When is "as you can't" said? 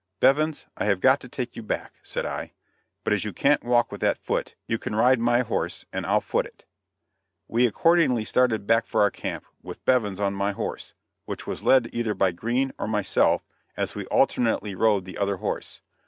3.13-3.63